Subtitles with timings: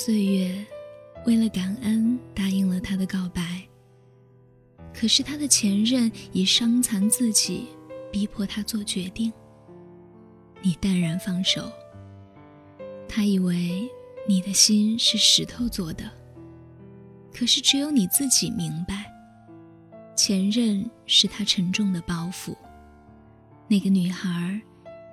[0.00, 0.64] 岁月，
[1.26, 3.60] 为了感恩答应了他的告白。
[4.94, 7.66] 可是他的前任以伤残自己，
[8.12, 9.32] 逼迫他做决定。
[10.62, 11.68] 你淡然放手。
[13.08, 13.90] 他以为
[14.28, 16.08] 你的心是石头做的，
[17.34, 19.04] 可是只有你自己明白，
[20.16, 22.54] 前任是他沉重的包袱。
[23.66, 24.60] 那个女孩。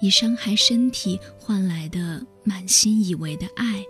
[0.00, 3.84] 以伤害身体换来的满心以为的爱，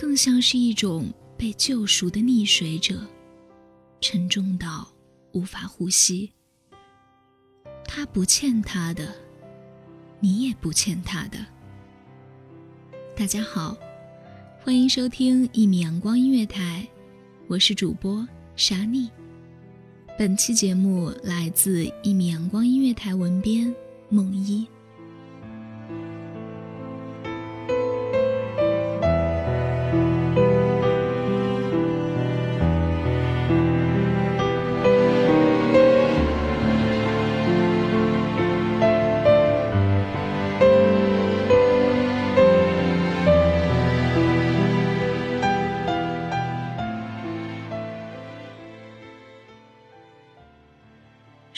[0.00, 3.04] 更像是一种被救赎的溺水者，
[4.00, 4.86] 沉重到
[5.32, 6.32] 无法呼吸。
[7.84, 9.12] 他不欠他的，
[10.20, 11.44] 你也不欠他的。
[13.16, 13.76] 大家好，
[14.62, 16.86] 欢迎收听一米阳光音乐台，
[17.48, 19.10] 我是主播沙妮。
[20.16, 23.74] 本期节目来自一米阳光音乐台文编
[24.10, 24.64] 梦一。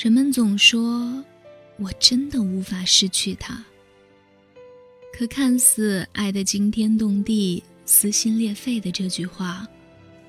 [0.03, 1.23] 人们总说，
[1.77, 3.63] 我真的无法失去他。
[5.13, 9.69] 可看似爱得惊天动地、撕心裂肺的这句话，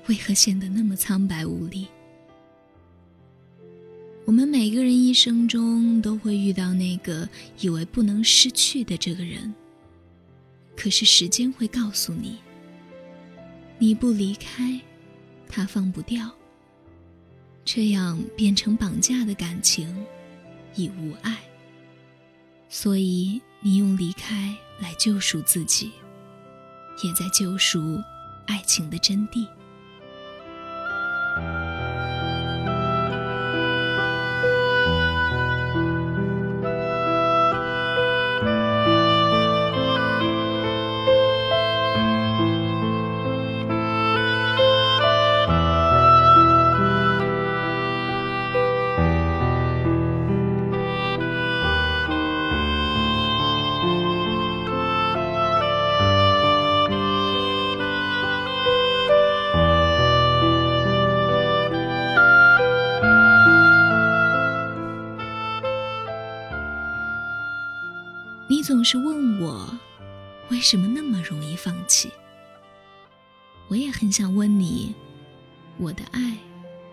[0.08, 1.86] 为何显得那么苍白无力？
[4.26, 7.26] 我们每个人一生中都会遇到那个
[7.58, 9.54] 以为不能失去的这个人，
[10.76, 12.36] 可是时间会告诉你，
[13.78, 14.78] 你不离开，
[15.48, 16.30] 他放不掉。
[17.64, 20.04] 这样变成绑架的感情，
[20.74, 21.38] 已无爱。
[22.68, 25.90] 所以你用离开来救赎自己，
[27.04, 28.00] 也在救赎
[28.46, 29.46] 爱情的真谛。
[68.82, 69.78] 总是问我，
[70.50, 72.10] 为什么那么容易放弃？
[73.68, 74.92] 我也很想问你，
[75.78, 76.36] 我的爱，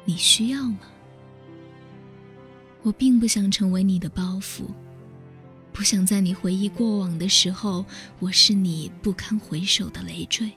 [0.06, 0.82] 你需要吗？
[2.84, 4.66] 我并不想成为你的包袱，
[5.74, 7.84] 不想在你回忆过往的时候，
[8.20, 10.52] 我是你不堪回首的累赘。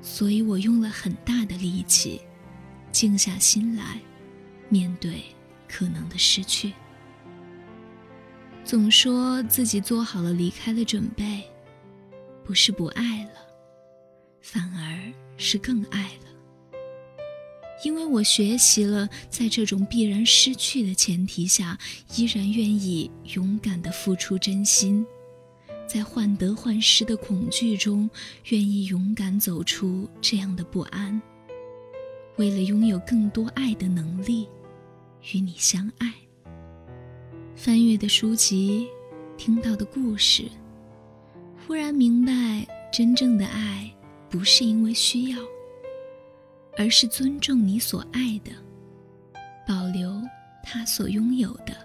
[0.00, 2.22] 所以我用了很大的力气，
[2.90, 4.00] 静下心来，
[4.70, 5.22] 面对
[5.68, 6.72] 可能的失去。
[8.70, 11.42] 总说自己做好了离开的准备，
[12.44, 13.32] 不是不爱了，
[14.40, 16.78] 反而是更爱了。
[17.84, 21.76] 因为我学习了，在这种必然失去的前提下，
[22.14, 25.04] 依然愿意勇敢的付出真心，
[25.84, 28.08] 在患得患失的恐惧中，
[28.50, 31.20] 愿意勇敢走出这样的不安，
[32.36, 34.46] 为了拥有更多爱的能力，
[35.32, 36.14] 与你相爱。
[37.62, 38.88] 翻阅的书籍，
[39.36, 40.48] 听到的故事，
[41.58, 43.94] 忽然明白，真正的爱
[44.30, 45.38] 不是因为需要，
[46.78, 48.50] 而是尊重你所爱的，
[49.68, 50.10] 保留
[50.64, 51.76] 他所拥有的，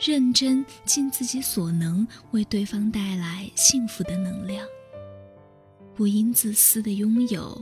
[0.00, 4.66] 认真尽自己所能为对方带来幸福的能量。
[5.94, 7.56] 不因自私的拥有，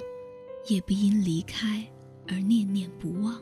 [0.69, 1.87] 也不因离开
[2.27, 3.39] 而念念不忘，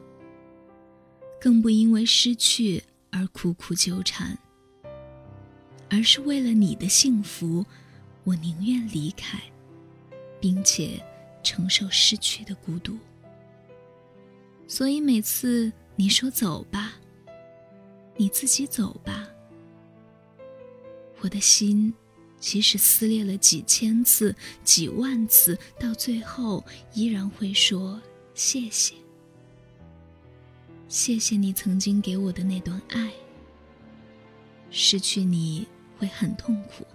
[1.40, 2.82] 更不因为失去。
[3.12, 4.36] 而苦苦纠缠，
[5.90, 7.64] 而是为了你的幸福，
[8.24, 9.38] 我宁愿离开，
[10.40, 11.00] 并且
[11.42, 12.98] 承受失去的孤独。
[14.66, 16.94] 所以每次你说走吧，
[18.16, 19.28] 你自己走吧，
[21.20, 21.92] 我的心
[22.40, 26.64] 即使撕裂了几千次、几万次，到最后
[26.94, 28.00] 依然会说
[28.32, 28.94] 谢谢。
[30.92, 33.10] 谢谢你曾经给我的那段爱。
[34.70, 35.66] 失去你
[35.96, 36.86] 会很痛苦，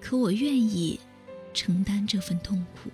[0.00, 0.98] 可我愿意
[1.52, 2.90] 承担这份痛苦，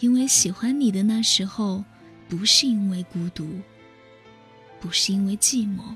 [0.00, 1.84] 因为喜欢你的那时候，
[2.28, 3.48] 不是因为孤独，
[4.80, 5.94] 不是因为寂寞，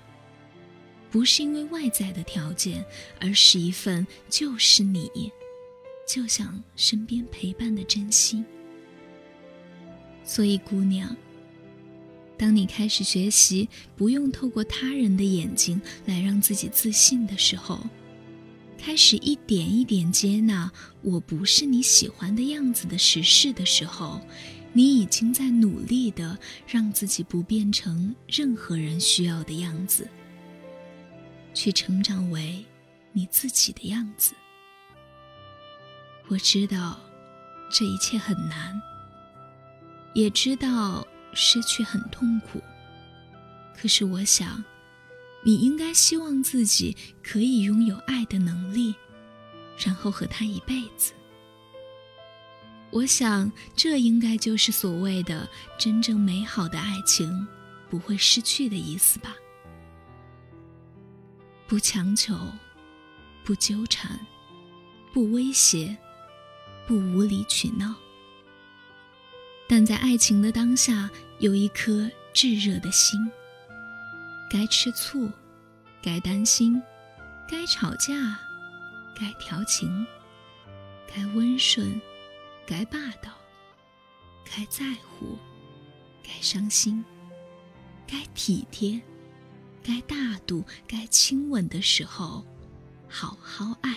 [1.11, 2.85] 不是因为外在的条件，
[3.19, 5.11] 而是一份就是你，
[6.07, 8.45] 就像身边陪伴的真心。
[10.23, 11.17] 所以，姑娘。
[12.45, 17.81] 当你开始学习不用透过他人的眼睛来让自己自信的时候，
[18.77, 20.71] 开始一点一点接纳
[21.01, 24.21] 我不是你喜欢的样子的实事的时候，
[24.75, 30.07] 你已经在努力的让自己不变成任何人需要的样子，
[31.55, 32.63] 去成长为
[33.15, 34.35] 你自己的样子。
[36.29, 37.01] 我知道
[37.73, 38.79] 这一切很难，
[40.13, 41.07] 也知道。
[41.35, 42.63] 失去很痛苦，
[43.77, 44.63] 可是我想，
[45.43, 48.95] 你应该希望自己可以拥有爱的能力，
[49.79, 51.13] 然后和他一辈子。
[52.91, 57.47] 我想，这应该就是所谓的真正美好的爱情，
[57.91, 59.35] 不会失去的意思吧？
[61.67, 62.39] 不强求，
[63.43, 64.21] 不纠缠，
[65.13, 65.97] 不威胁，
[66.87, 67.95] 不无理取闹。
[69.69, 73.19] 但在爱情的当下，有一颗炙热的心。
[74.51, 75.31] 该吃醋，
[76.03, 76.81] 该担心，
[77.49, 78.39] 该吵架，
[79.19, 80.07] 该调情，
[81.13, 82.01] 该温顺，
[82.67, 83.33] 该霸道，
[84.45, 85.37] 该在乎，
[86.23, 87.05] 该伤心，
[88.07, 89.01] 该体贴，
[89.83, 92.47] 该大度，该亲吻的时候，
[93.09, 93.97] 好好爱。